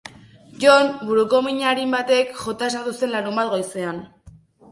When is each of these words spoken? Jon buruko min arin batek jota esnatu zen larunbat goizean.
Jon 0.61 0.87
buruko 1.09 1.41
min 1.47 1.59
arin 1.73 1.93
batek 1.97 2.33
jota 2.45 2.71
esnatu 2.71 2.97
zen 3.01 3.13
larunbat 3.17 3.53
goizean. 3.55 4.03